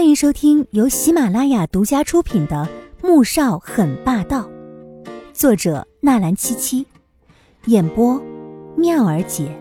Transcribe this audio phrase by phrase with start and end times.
[0.00, 2.66] 欢迎收听由喜马拉雅独家出品的
[3.06, 4.48] 《穆少很霸道》，
[5.34, 6.86] 作者纳兰七七，
[7.66, 8.18] 演播
[8.78, 9.54] 妙儿姐。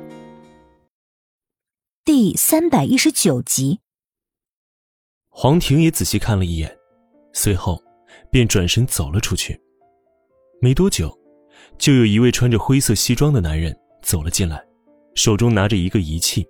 [2.06, 3.82] 第三百一十九集。
[5.28, 6.74] 黄婷也仔细看了一眼，
[7.34, 7.84] 随后
[8.32, 9.60] 便转身走了出去。
[10.62, 11.14] 没多久，
[11.78, 14.66] 就有一位穿着灰色西装的男人走了进来，
[15.16, 16.48] 手中拿着一个仪器。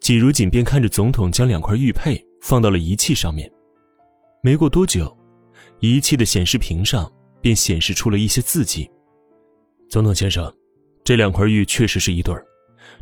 [0.00, 2.25] 季如锦便看着总统将两块玉佩。
[2.46, 3.50] 放到了仪器上面，
[4.40, 5.12] 没过多久，
[5.80, 8.88] 仪器的显示屏上便显示出了一些字迹。
[9.90, 10.54] 总统先生，
[11.02, 12.46] 这两块玉确实是一对儿，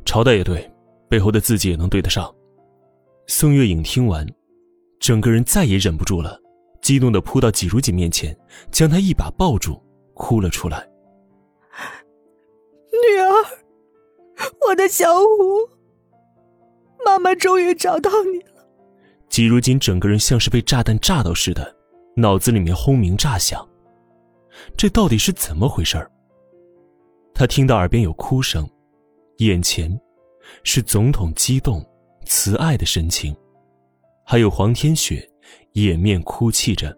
[0.06, 0.66] 朝代也对，
[1.10, 2.34] 背后的字迹也能对得上。
[3.26, 4.26] 宋月影听完，
[4.98, 6.40] 整个人再也忍不住了，
[6.80, 8.34] 激动的扑到季如锦面前，
[8.70, 9.78] 将他一把抱住，
[10.14, 10.88] 哭了出来。
[12.90, 13.28] 女儿，
[14.66, 15.68] 我的小五，
[17.04, 18.53] 妈妈终于找到你了。
[19.34, 21.74] 季如今整个人像是被炸弹炸到似的，
[22.14, 23.68] 脑子里面轰鸣炸响。
[24.76, 26.08] 这到底是怎么回事儿？
[27.34, 28.64] 他听到耳边有哭声，
[29.38, 29.90] 眼前
[30.62, 31.84] 是总统激动、
[32.24, 33.34] 慈爱的神情，
[34.24, 35.28] 还有黄天雪
[35.72, 36.96] 掩面哭泣着。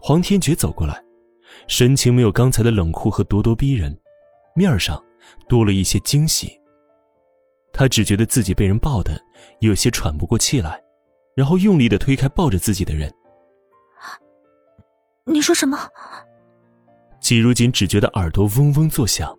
[0.00, 1.00] 黄天觉走过来，
[1.68, 3.96] 神情没有刚才的冷酷和咄咄逼人，
[4.56, 5.00] 面上
[5.48, 6.60] 多了一些惊喜。
[7.72, 9.16] 他只觉得自己被人抱的
[9.60, 10.82] 有些喘不过气来。
[11.34, 13.12] 然后用力的推开抱着自己的人。
[15.24, 15.78] 你说什么？
[17.20, 19.32] 季如锦只觉得耳朵嗡嗡作响，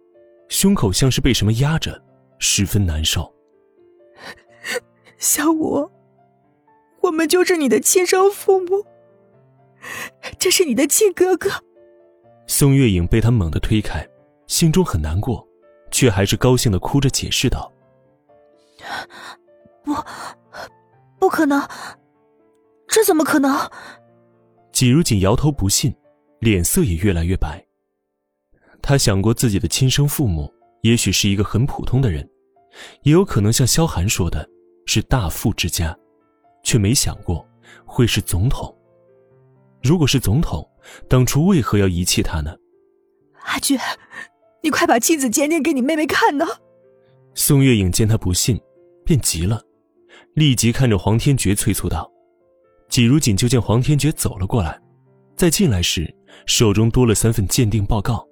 [0.48, 2.02] 胸口像是被什么压着，
[2.40, 3.32] 十分难受。
[5.18, 5.90] 小五，
[7.02, 8.86] 我们就是你的亲生父母，
[10.40, 11.50] 这是你的亲哥哥。
[12.48, 14.08] 宋月影被他猛地推开，
[14.48, 15.46] 心中很难过，
[15.92, 17.72] 却还是高兴的哭着解释道
[19.84, 19.94] ：“不。”
[21.24, 21.66] 不可能，
[22.86, 23.58] 这怎么可能？
[24.74, 25.96] 季如锦摇头不信，
[26.42, 27.66] 脸色也越来越白。
[28.82, 32.30] 他想过自己的亲生父母也许是一个很普通的人，
[33.04, 34.46] 也有可能像萧寒说的，
[34.86, 35.98] 是大富之家，
[36.62, 37.48] 却没想过
[37.86, 38.78] 会是总统。
[39.82, 40.70] 如果是总统，
[41.08, 42.54] 当初为何要遗弃他呢？
[43.46, 43.80] 阿俊，
[44.62, 46.46] 你快把亲子鉴定给你妹妹看呢。
[47.34, 48.60] 宋月影见他不信，
[49.06, 49.64] 便急了。
[50.36, 52.12] 立即看着黄天觉催促道
[52.90, 54.80] ：“季如锦就见黄天觉走了过来，
[55.36, 56.14] 在进来时
[56.46, 58.28] 手中多了三份鉴定报告。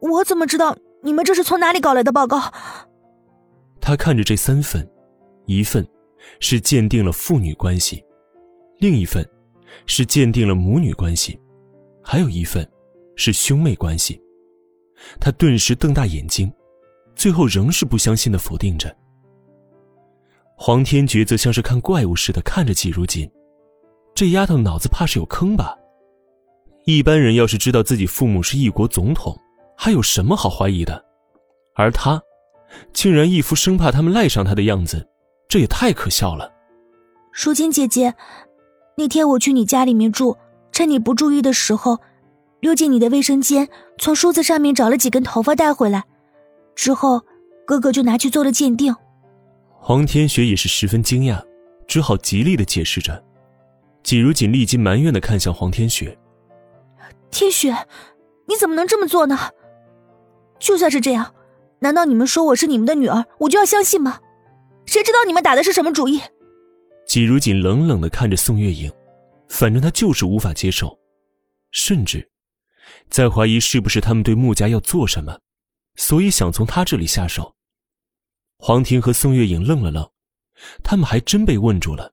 [0.00, 2.52] 我怎么知道你们这是从哪里搞来的报告？”
[3.80, 4.88] 他看着这三份，
[5.46, 5.86] 一份
[6.40, 8.02] 是鉴定了父女关系，
[8.78, 9.26] 另一份
[9.86, 11.38] 是鉴定了母女关系，
[12.02, 12.68] 还有一份
[13.16, 14.20] 是兄妹关系。
[15.20, 16.52] 他顿时瞪大眼睛，
[17.14, 18.94] 最后仍是不相信的否定着。
[20.60, 23.30] 黄天觉则像是看怪物似的看着季如锦，
[24.12, 25.76] 这丫头脑子怕是有坑吧？
[26.84, 29.38] 一般人要是知道自己父母是一国总统，
[29.76, 31.04] 还有什么好怀疑的？
[31.76, 32.20] 而他，
[32.92, 35.08] 竟然一副生怕他们赖上他的样子，
[35.48, 36.52] 这也太可笑了。
[37.30, 38.12] 淑琴姐姐，
[38.96, 40.36] 那天我去你家里面住，
[40.72, 42.00] 趁你不注意的时候，
[42.58, 46.02] 溜进你的卫生间，从梳子上面找了几根头发带回来，
[46.74, 47.22] 之后
[47.64, 48.92] 哥哥就拿去做了鉴定。
[49.80, 51.42] 黄天雪也是十分惊讶，
[51.86, 53.24] 只好极力的解释着。
[54.02, 56.16] 季如锦立即埋怨的看向黄天雪
[57.30, 57.74] ：“天雪，
[58.46, 59.38] 你怎么能这么做呢？
[60.58, 61.34] 就算是这样，
[61.80, 64.20] 难道你们说我是你们的女儿，我就要相信吗？
[64.86, 66.20] 谁知道你们打的是什么主意？”
[67.06, 68.92] 季如锦冷冷的看着宋月影，
[69.48, 70.98] 反正他就是无法接受，
[71.70, 72.28] 甚至
[73.08, 75.38] 在怀疑是不是他们对穆家要做什么，
[75.96, 77.54] 所以想从他这里下手。
[78.58, 80.10] 黄婷和宋月影愣了愣，
[80.82, 82.12] 他们还真被问住了。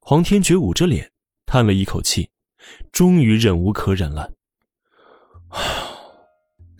[0.00, 1.12] 黄天觉捂着脸，
[1.46, 2.30] 叹了一口气，
[2.90, 4.32] 终于忍无可忍了：“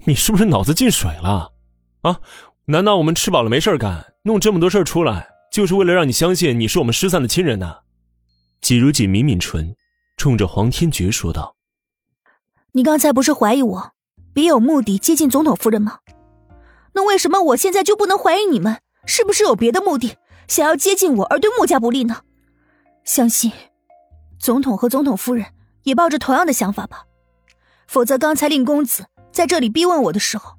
[0.06, 1.52] 你是不是脑子进水了？
[2.00, 2.20] 啊？
[2.64, 7.80] 难道我们吃饱了没事干，弄这么多事出来，就是为了让你相信你是我们失散的亲人呢？”
[8.62, 9.76] 季如锦抿抿唇，
[10.16, 11.54] 冲着黄天觉说道
[12.72, 13.92] ：“你刚才不是怀疑我
[14.32, 15.98] 别有目的接近总统夫人吗？”
[16.94, 20.16] 那为什么我现在就不能怀疑你们是不是有别的目的，
[20.48, 22.22] 想要接近我而对穆家不利呢？
[23.04, 23.52] 相信
[24.38, 25.46] 总统和总统夫人
[25.82, 27.04] 也抱着同样的想法吧。
[27.86, 30.54] 否则刚才令公子在这里逼问我的时候，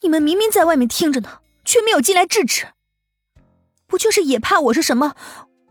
[0.00, 2.66] 你们明明在外面听着呢，却没有进来制止。
[3.86, 5.14] 不就是也怕我是什么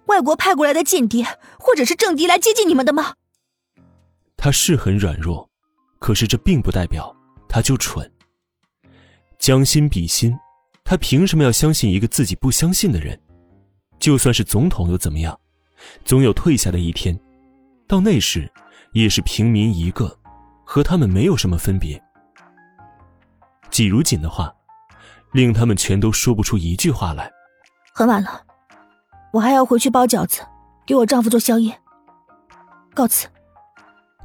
[0.05, 3.15] 外国派过来的间谍，或者是政敌来接近你们的吗？
[4.37, 5.49] 他是很软弱，
[5.99, 7.13] 可是这并不代表
[7.49, 8.09] 他就蠢。
[9.43, 10.33] 将心比心，
[10.85, 13.19] 他凭什么要相信一个自己不相信的人？
[13.99, 15.37] 就算是总统又怎么样？
[16.05, 17.13] 总有退下的一天，
[17.85, 18.49] 到那时，
[18.93, 20.17] 也是平民一个，
[20.63, 22.01] 和他们没有什么分别。
[23.69, 24.49] 季如锦的话，
[25.33, 27.29] 令他们全都说不出一句话来。
[27.93, 28.41] 很晚了，
[29.33, 30.41] 我还要回去包饺子，
[30.87, 31.77] 给我丈夫做宵夜。
[32.93, 33.27] 告辞。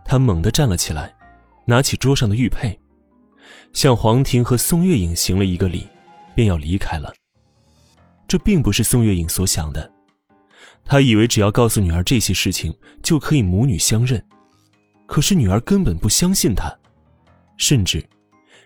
[0.05, 1.12] 他猛地站了起来，
[1.64, 2.81] 拿起桌上的玉佩，
[3.73, 5.87] 向黄婷和宋月影行了一个礼，
[6.35, 7.12] 便要离开了。
[8.27, 9.91] 这并不是宋月影所想的，
[10.85, 14.23] 他以为只要告诉女儿这些事情，就可以母女相认。
[15.06, 16.71] 可是女儿根本不相信他，
[17.56, 18.06] 甚至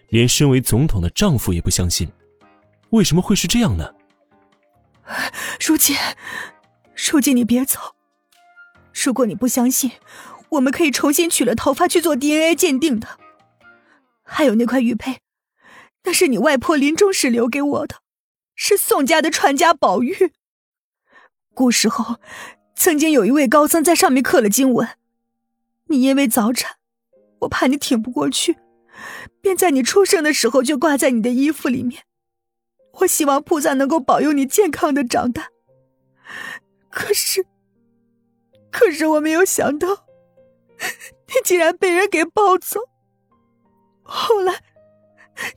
[0.08, 2.10] 连身为总统的丈夫也不相信。
[2.90, 3.94] 为什么会是这样呢？
[5.60, 5.94] 书记，
[6.94, 7.78] 书记，你别走。
[8.92, 9.92] 如果你不相信，
[10.50, 13.06] 我们可以重新取了头发去做 DNA 鉴定的。
[14.32, 15.18] 还有那块玉佩，
[16.04, 17.96] 那是你外婆临终时留给我的，
[18.54, 20.32] 是宋家的传家宝玉。
[21.52, 22.16] 古时候，
[22.74, 24.88] 曾经有一位高僧在上面刻了经文。
[25.88, 26.76] 你因为早产，
[27.40, 28.56] 我怕你挺不过去，
[29.42, 32.04] 便在你出生的时候就挂在你的衣服里面。
[33.00, 35.50] 我希望菩萨能够保佑你健康的长大。
[36.88, 37.44] 可是，
[38.70, 40.06] 可是我没有想到，
[41.26, 42.80] 你竟然被人给抱走。
[44.02, 44.62] 后来，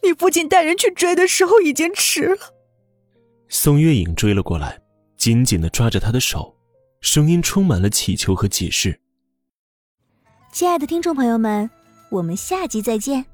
[0.03, 2.37] 你父亲带人去追的时候已经迟了。
[3.49, 4.81] 宋月影追了过来，
[5.17, 6.55] 紧紧的抓着他的手，
[7.01, 8.99] 声音充满了乞求和解释。
[10.51, 11.69] 亲爱的听众朋友们，
[12.09, 13.25] 我们下集再见。